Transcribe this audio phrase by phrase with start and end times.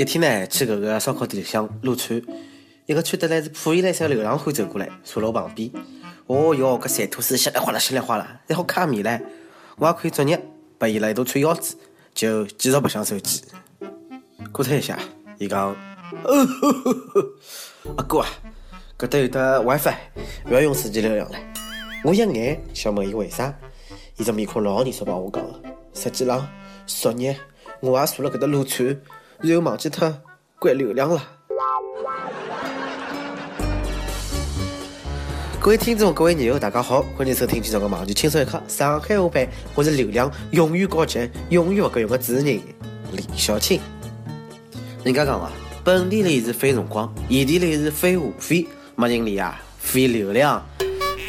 [0.00, 2.18] 一天呢，去搿个烧烤店里向撸串，
[2.86, 5.70] 一个穿得来是破衣烂衫的流浪汉走过来，坐辣我旁边。
[6.26, 9.20] 哦哟，搿馋吐水稀里哗啦稀里哗啦，还好卡面唻。
[9.76, 10.42] 我也可以作业，
[10.78, 11.76] 拨伊了一大串腰子，
[12.14, 13.42] 就继续白相手机。
[14.50, 14.98] 过脱一下，
[15.36, 15.76] 伊讲
[16.24, 16.46] ：“哦
[17.98, 18.28] 阿哥啊，
[18.98, 19.94] 搿搭有得 WiFi，
[20.46, 21.38] 勿要用手机流量了。”
[22.04, 23.54] 我一眼想问伊为啥，
[24.16, 25.60] 伊只面孔老严肃帮我讲了，
[25.92, 26.48] 实际浪
[26.86, 27.36] 昨日
[27.80, 28.98] 我也坐辣搿搭撸串，
[29.42, 30.14] 然后忘记脱
[30.58, 31.22] 关流量了。
[35.58, 38.62] 各位听众，各位友，大家好，欢迎收听今朝个网剧轻松一刻。
[38.68, 43.80] 上海话版，我是流量永远高级、永远勿够用的主持人李小青。
[45.04, 45.50] 人家讲啊，
[45.82, 50.62] 本地里是费辰光，异地里是费话费，没人理啊，费流量，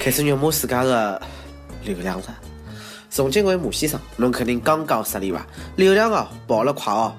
[0.01, 1.21] 开始肉麻自家的
[1.85, 2.25] 流量了。
[3.09, 5.47] 从今位马先生，侬肯定刚刚失利吧？
[5.77, 7.13] 流量哦，跑了快哦。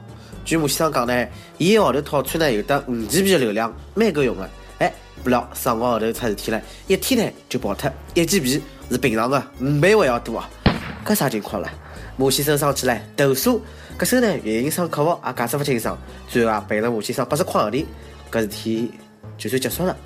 [0.44, 1.26] 据马先生讲呢，
[1.58, 4.50] 伊一号头套餐呢有得五 GB 的流量，蛮够用的。
[4.78, 10.50] 哎，不料上个号头出事体了，一天呢就爆脱一 GB，是平常的五倍还要多啊！
[11.04, 11.70] 搿啥情况了？
[12.16, 13.62] 马先生生气了，投诉。
[13.96, 15.96] 搿时候呢，运营商客服也解释勿清爽，
[16.28, 17.86] 最后啊赔了马先生八十块洋钿，
[18.30, 18.90] 搿事体
[19.38, 19.96] 就算结束了。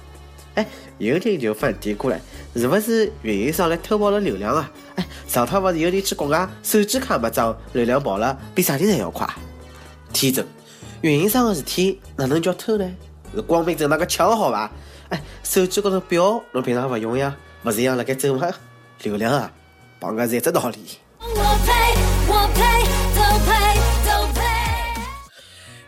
[0.54, 0.66] 哎，
[0.98, 2.20] 有人就发嘀咕了，
[2.54, 4.70] 是勿是运营商来偷跑了流量啊？
[4.96, 9.26] 哎，上趟勿是有人去国外手机卡没装，流量跑了，比啥人还要快？
[10.16, 10.46] 天真，
[11.02, 12.90] 运营商的事体哪能叫偷呢？
[13.34, 14.70] 是光明正大个抢好伐？
[15.10, 18.48] 哎，手机高头表侬平常勿用呀，勿是一样辣盖走吗？
[19.02, 19.52] 流量啊，
[20.00, 20.98] 绑个是一只道理。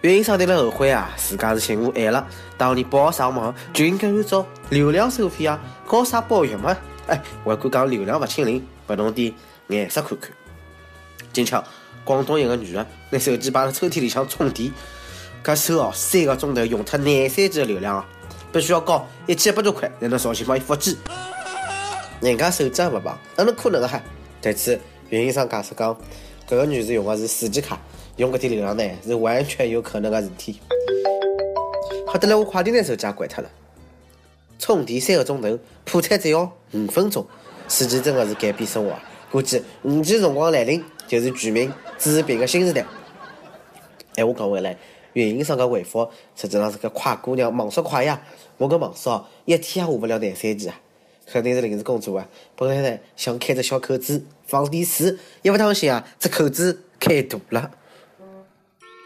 [0.02, 2.26] 运营商对了后悔啊，自家是心无爱了。
[2.58, 6.76] 当年报上网就应该按照流量收费啊，搞啥包月嘛？
[7.06, 9.32] 哎，还敢讲流量勿清零，勿弄点
[9.68, 10.30] 颜色看看。
[11.32, 11.64] 今朝
[12.08, 14.72] 广东一个女的拿手机摆辣抽屉里向充电。
[15.44, 18.04] 搿手哦，三个钟头用脱廿三 G 的流量哦，
[18.50, 20.96] 必须要交一千一百多块才能重新帮伊复机。
[22.22, 24.02] 人家手机也勿棒，哪能可能哈？
[24.40, 24.80] 对此，
[25.10, 25.94] 运营商解释讲，
[26.48, 27.78] 搿个女士用的是四 G 卡，
[28.16, 30.58] 用搿点流量呢是完全有可能的事体。
[32.06, 33.50] 好得来，我快点拿手机也关脱了。
[34.58, 37.26] 充电三个钟头，破产只要五分钟，
[37.68, 38.94] 四 G 真的是改变生活。
[39.30, 42.86] 估计五 G 辰光来临，就是全民支持别个新时代。
[44.14, 44.76] 哎，我讲回来。
[45.14, 48.20] 运营商个回复实际上是个快姑娘忙速快呀！
[48.56, 49.10] 我个忙速
[49.46, 50.78] 一天也下不了廿三 G 啊，
[51.26, 52.28] 肯定是临时工做啊。
[52.54, 57.70] 本来呢想开只小口子放点水，一不当心啊，这口子开大了。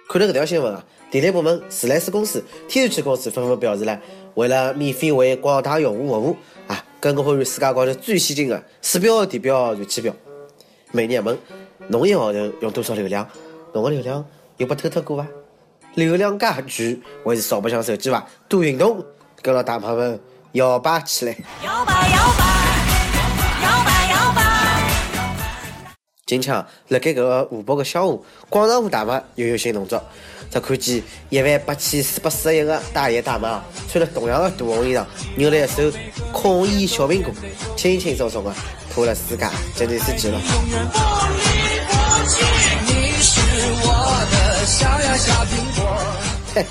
[0.08, 3.98] 看了搿条新闻啊，电力部门、自来水公司、天然气公司纷纷表示了，
[4.34, 6.36] 为了免费为广大用户服务
[6.66, 10.14] 啊，更换世界高头最先进的水表、电表、燃气表。
[10.90, 11.38] 每年问
[11.88, 13.26] 侬一号头用多少流量？
[13.72, 14.24] 侬个流量
[14.56, 15.26] 有被偷脱过伐？
[15.94, 18.26] 流量介巨，还是少白相手机伐？
[18.48, 19.04] 多运动，
[19.42, 20.18] 跟牢大妈们
[20.52, 21.36] 摇摆起来。
[21.64, 22.44] 摇摆摇摆
[23.62, 24.42] 摇摆摇摆。
[26.26, 30.02] 今朝辣盖搿个湖北个萧湖广场舞大妈又有新动作，
[30.50, 35.04] 只看见一万八千四百四十一个大爷大妈穿了同样的大红衣裳，
[35.36, 35.92] 扭了一手
[36.32, 37.32] 孔乙小苹果，
[37.76, 38.54] 轻轻松松的
[38.94, 40.36] 破了世界吉尼斯纪录。
[46.54, 46.66] 嘿，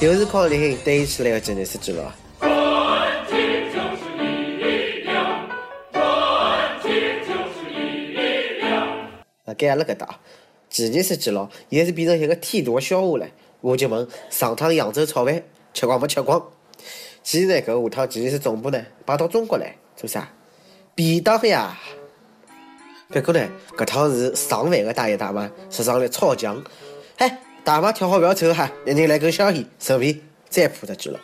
[0.00, 2.14] 又是靠你堆起来的吉尼斯纪录啊！
[2.38, 5.48] 团结就是力量，
[5.92, 8.86] 团结就是力量。
[9.44, 10.20] 啊，盖阿拉搿搭，
[10.68, 13.26] 吉尼斯纪录现在是变成一个天大的笑话了。
[13.60, 15.42] 我就问，上趟扬州炒饭
[15.72, 16.42] 吃光没吃光？
[17.22, 20.28] 其实呢，搿下趟吉尼斯总部呢搬到中国来做啥？
[20.94, 21.78] 便当呀！
[23.12, 23.46] 不过呢，
[23.76, 26.62] 搿趟是上万个大爷大妈实上来超强，
[27.18, 30.18] 嗨，大妈跳好不要走哈，一人来根香烟，顺便
[30.48, 31.18] 再破只记录。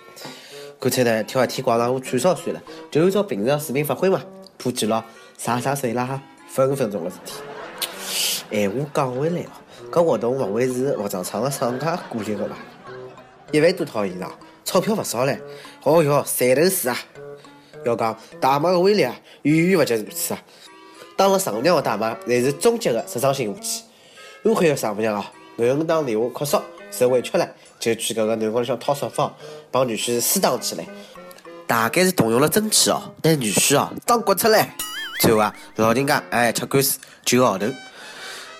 [0.78, 4.22] 干脆呢，跳一天广场舞串烧算了，就按照平常水平发挥嘛，
[4.58, 5.02] 破记录
[5.38, 7.32] 洒洒水啦，分分钟的事体。
[8.50, 9.50] 闲话讲回来哦，
[9.90, 12.58] 搿活动勿会是服装厂的厂家鼓励的吧？
[13.50, 14.28] 一万多套衣裳，
[14.62, 15.40] 钞票勿少嘞。
[15.84, 16.98] 哦哟，三头四啊！
[17.86, 20.42] 要讲大妈的威力啊，远远勿及如此啊！
[21.18, 23.82] 当了丈母娘的大妈，才是终极的时尚性武器。
[24.44, 26.62] 安徽的丈母娘啊，囡恩打电话哭诉，
[26.92, 27.48] 受委屈了，
[27.80, 29.34] 就去搿个男方里向掏沙发，
[29.72, 30.86] 帮女婿撕挡起来。
[31.66, 34.72] 大概是动用了真气哦，拿女婿哦当骨出来。
[35.20, 37.66] 最后啊，老人家哎吃官司九个号头。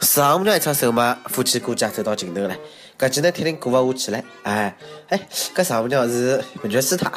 [0.00, 2.56] 丈母娘一出手嘛，夫妻估计也走到尽头了。
[2.98, 4.20] 搿几年铁定过勿下去了。
[4.42, 4.76] 哎
[5.10, 7.08] 哎，搿丈母娘是不屈死他。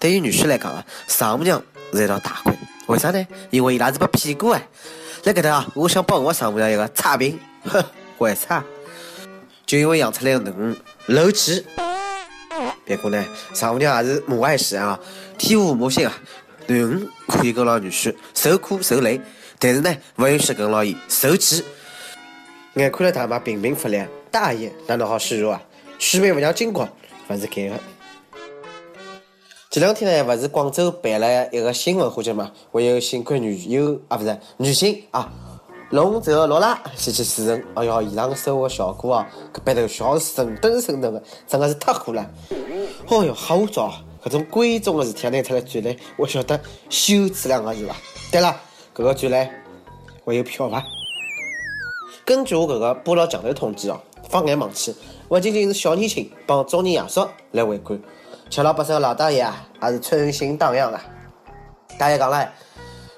[0.00, 1.62] 对于女婿来讲啊，丈母娘
[1.92, 2.52] 是一道大鬼。
[2.86, 3.26] 为啥呢？
[3.50, 4.68] 因为伊拉是被骗过哎！
[5.22, 7.84] 在搿搭啊，我想帮我丈母娘一个差评，哼，
[8.18, 8.64] 为啥？
[9.66, 11.64] 就因为养出来的囡漏气。
[12.84, 15.00] 别过呢，丈母娘也是母爱使然啊，
[15.36, 16.12] 天无母性啊。
[16.68, 19.20] 囡可以跟牢女婿受苦受累，
[19.58, 21.64] 但是呢，不允许跟牢伊受气。
[22.74, 25.62] 眼看着大妈频频发力，大爷哪能好示弱啊？
[25.98, 26.88] 取名不讲金光，
[27.28, 27.80] 勿是改的。
[29.76, 32.50] 前两天呢，不是广州办了一个新文化节嘛？
[32.72, 35.30] 还有新冠女友啊，不是女星啊，
[35.90, 37.62] 龙泽罗拉前去主持。
[37.74, 42.26] 哎哟，现场的收获效果啊，搿鼻头笑神灯神灯的，真的是太火了。
[43.08, 43.92] 哦哟，好早，
[44.24, 46.58] 搿种贵重的事体拿出来转来，我晓得
[46.88, 47.94] 羞耻两个字吧？
[48.32, 48.58] 对了，
[48.94, 49.62] 搿个转来
[50.24, 50.82] 还有票伐？
[52.24, 54.00] 根据我搿个菠萝墙头统计哦，
[54.30, 54.94] 放眼望去，
[55.28, 58.00] 不仅仅是小年轻帮中年爷叔来围观，
[58.48, 61.02] 七老八十的老大爷啊，也是春心荡漾啊。
[61.98, 62.48] 大爷讲了，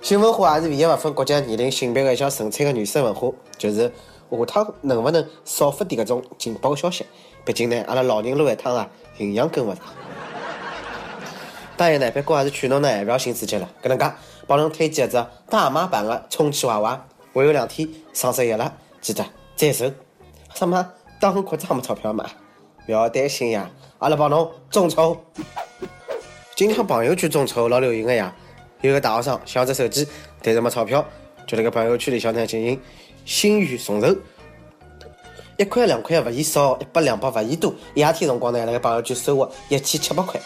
[0.00, 3.92] 新文化也是唯一不分国家、年龄、性别的一项纯粹的原生文化，就是
[4.30, 7.04] 下趟能不能少发点搿种劲爆消息？
[7.44, 8.88] 毕竟呢，阿拉老人路一趟啊，
[9.18, 9.82] 营养跟不上。
[11.76, 14.10] 大爷呢，别过还是劝侬呢，不要心刺激了，搿能介
[14.46, 18.72] 帮侬推荐一只大妈版的充气娃娃，还有两天双十一了。
[19.00, 19.92] 记得再收，
[20.54, 20.90] 什么
[21.20, 22.24] 打裤子没钞票买？
[22.88, 25.14] 不要担心呀，阿拉帮侬众筹。
[26.56, 28.34] 今朝朋友圈众筹老流行的呀，
[28.80, 30.08] 有个大学生想只手机，
[30.42, 31.04] 但是没钞票，
[31.46, 32.80] 就辣个朋友圈里向呢进行
[33.26, 34.16] 心愿众筹，
[35.58, 37.74] 一块两块勿嫌少，一百两百勿嫌多。
[37.92, 40.40] 一夜天辰光呢，辣个朋友圈收获一千七百块。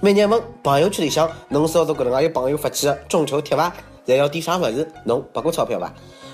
[0.00, 3.70] 每日问朋友圈里向侬收到搿能介有朋友发起的众筹贴伐？
[4.06, 4.90] 侪要点啥物事？
[5.04, 5.92] 侬拨过钞票伐？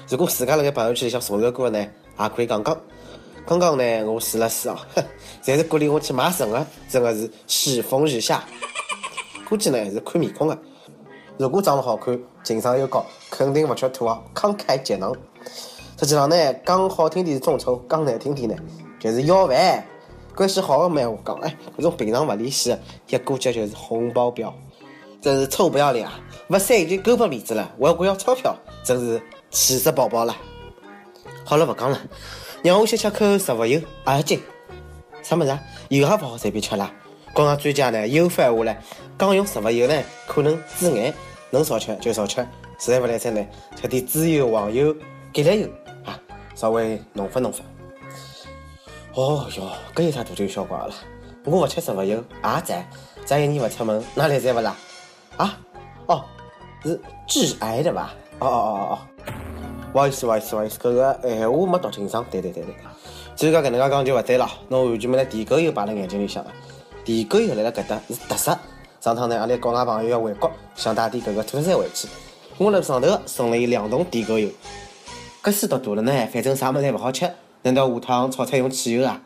[0.08, 1.84] 如果自家辣盖朋友圈里向众筹过呢，
[2.20, 2.80] 也可以讲讲。
[3.50, 4.78] 刚刚呢，我试了试啊，
[5.42, 8.44] 侪是鼓励我去买肾的，真的是世风日下。
[9.48, 10.56] 估计呢是看面孔的，
[11.36, 15.12] 如果长得好看，情商又高，肯定勿缺土豪，慷慨解囊。
[15.98, 18.54] 实际上呢，讲好听点是众筹，讲难听点呢
[19.00, 19.84] 就是要饭。
[20.36, 24.54] 关系好的闲话讲，哎，搿种平常勿联系的，一过节就是红包表，
[25.20, 26.20] 真是臭不要脸啊！
[26.50, 28.54] 勿三已经够不面子了，我还要钞票，
[28.84, 29.20] 真是。
[29.50, 30.36] 气死宝宝了！
[31.44, 32.00] 好了，不讲了，
[32.62, 33.80] 让我先吃口食物油。
[34.04, 34.40] 阿金，
[35.22, 35.58] 啥么子？
[35.88, 36.92] 油也不好随便吃啦。
[37.32, 38.76] 国家专家呢又发话了，
[39.18, 41.12] 讲用食物油呢可能致癌，
[41.50, 42.46] 能少吃就少吃。
[42.78, 43.46] 实在不来塞呢，
[43.80, 44.94] 吃点猪油、黄油、
[45.32, 45.68] 橄榄油
[46.04, 46.20] 啊，
[46.54, 47.64] 稍微弄发弄发。
[49.14, 50.92] 哦哟，搿有啥大救小怪了？
[51.44, 52.86] 我不吃食物油，也赞。
[53.24, 54.76] 咱一年不出门，哪来塞不啦？
[55.36, 55.58] 啊？
[56.06, 56.24] 哦，
[56.82, 58.14] 是致癌的吧？
[58.40, 58.98] 哦哦哦哦！
[59.92, 62.24] 不好意思，不好意思，不好意思，搿个闲话没读清爽。
[62.30, 62.74] 对对对对，
[63.34, 64.48] 至于讲搿能介讲就勿对了。
[64.68, 66.52] 侬完全没拿地沟油摆辣眼睛里向了。
[67.04, 68.56] 地沟油辣辣搿搭是特色。
[69.00, 72.06] 上趟呢，阿拉国外朋友要回国，想带点搿个特产回去。
[72.58, 74.48] 我辣上头送了伊两桶地沟油。
[75.42, 77.28] 搿书读大了呢，反正啥物事侪勿好吃，
[77.62, 79.22] 难道下趟炒菜用汽油啊？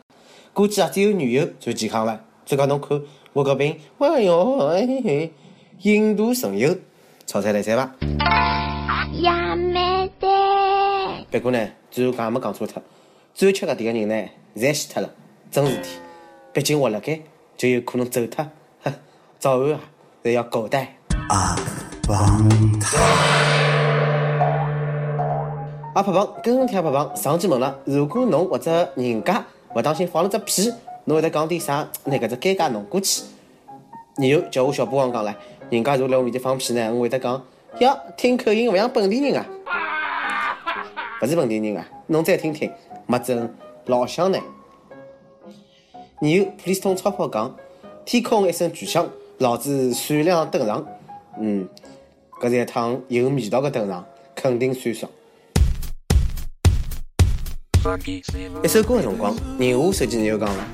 [0.53, 2.21] 估计啊，只有原油最健康了。
[2.45, 2.99] 再讲侬看
[3.33, 5.33] 我搿瓶，哎哟哎嘿，
[5.81, 6.75] 印度神油，
[7.27, 8.64] 炒菜来塞伐？
[9.13, 10.27] 呀没得。
[11.31, 12.81] 不过呢，最后讲也没讲错脱，
[13.33, 15.09] 最后吃搿点个人呢，侪死脱了，
[15.51, 15.75] 真事。
[15.81, 15.89] 体。
[16.53, 17.19] 毕竟活辣盖，
[17.57, 18.45] 就有可能走脱，
[18.83, 18.93] 哼，
[19.39, 19.79] 早晚啊，
[20.23, 20.95] 侪要交代。
[21.29, 21.55] 阿
[22.07, 22.49] 棒
[25.95, 30.71] 阿胖胖，跟天阿胖胖上期问了，如果侬或者人家勿当心放了只屁，
[31.05, 33.23] 侬会得讲点啥，拿搿只尴尬弄过去？
[34.17, 35.35] 然后叫我小霸王讲唻，
[35.69, 37.43] 人家如果辣我面前放屁呢，我会得讲。
[37.79, 39.45] 哟，听口音勿像本地人啊，
[41.21, 42.71] 勿是本地人啊，侬再听听，
[43.05, 43.53] 没准
[43.87, 44.39] 老乡呢。
[46.21, 47.53] 然后普利司通超跑讲，
[48.05, 49.05] 天空一声巨响，
[49.39, 50.85] 老子闪亮登场。
[51.37, 51.67] 嗯，
[52.41, 55.11] 搿是一趟有味道的登场，肯定酸爽。
[58.63, 60.65] 一首歌的辰光，人我手机又讲了，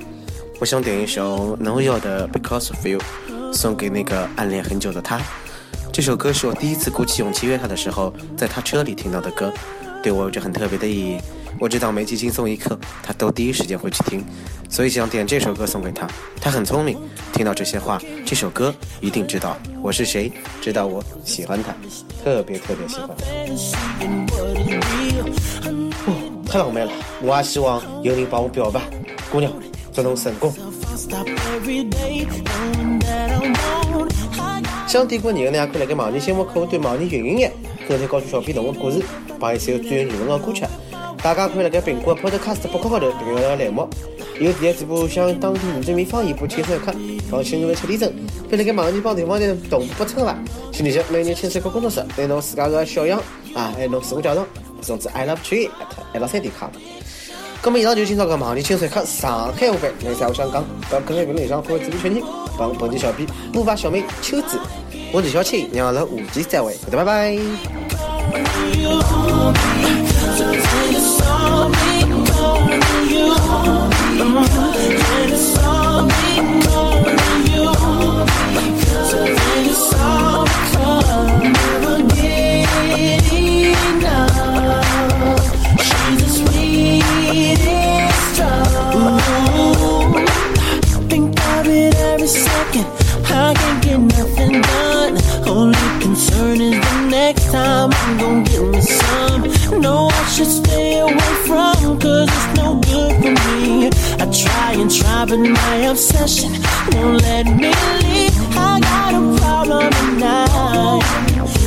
[0.60, 3.00] 我想点一首侬要的 Because of You，
[3.52, 5.20] 送给那个暗恋很久的他。
[5.92, 9.52] 这首歌是我第一次鼓起勇气约他的时候，在他车里听到的歌，
[10.02, 11.18] 对我有着很特别的意义。
[11.60, 14.24] 我知道每期轻松一刻，他都第一时间会去听，
[14.70, 16.08] 所以想点这首歌送给他。
[16.40, 16.98] 他很聪明，
[17.34, 20.32] 听到这些话，这首歌一定知道我是谁，
[20.62, 21.74] 知道我喜欢他，
[22.24, 23.10] 特别特别喜欢。
[26.06, 26.92] 哦，太浪漫了！
[27.20, 28.80] 我也希望有人帮我表白，
[29.30, 29.52] 姑娘，
[29.92, 30.54] 祝侬成功。
[34.92, 37.50] 想点歌的人的呢，可以来个网易新闻客户端、网易云音乐，
[37.88, 39.02] 跟帖告诉小编侬的故事，
[39.40, 40.66] 帮一首最有内容的歌曲。
[41.22, 43.88] 大家可以来苹果的 Podcast 博客高头订阅栏目。
[44.38, 46.92] 由第一直播向当地原住民方言播轻松一刻，
[47.30, 48.12] 放心侬来七李正，
[48.50, 50.36] 可以来个网易帮地方的同步播出吧。
[50.72, 53.18] 星期日每日轻松一刻工作室，对侬自家的小样
[53.54, 54.44] 啊，还有侬自我介绍，
[54.82, 55.70] 总之 I love tree
[56.12, 56.68] atl 三点 com。
[57.64, 62.22] 那么以上就今朝个网易轻松一刻上海话版，来自我想讲，到各位评论上可以直接全听。
[62.58, 64.58] 帮本期小编步伐小妹秋子。
[65.12, 67.38] 我是小庆，你好了五 G 再会，拜拜。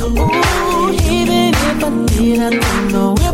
[0.02, 3.25] Ooh, even if I did, I don't know.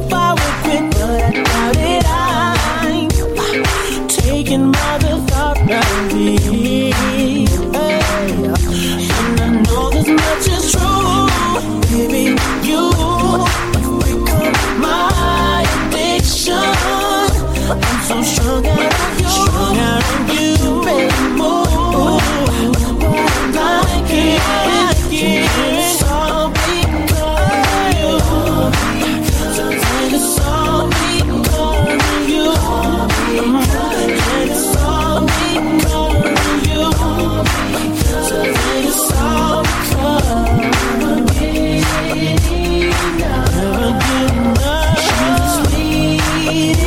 [46.53, 46.82] made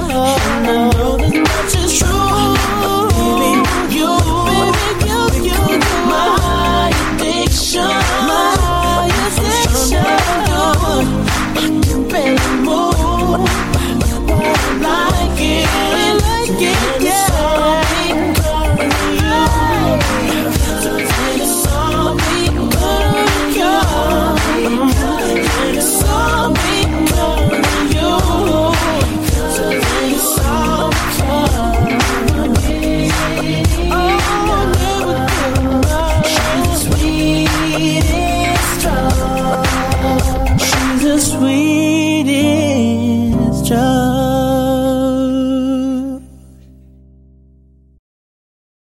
[0.00, 1.11] no, no.